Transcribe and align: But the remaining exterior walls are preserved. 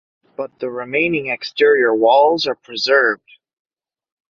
But 0.35 0.57
the 0.57 0.71
remaining 0.71 1.27
exterior 1.27 1.93
walls 1.93 2.47
are 2.47 2.55
preserved. 2.55 3.29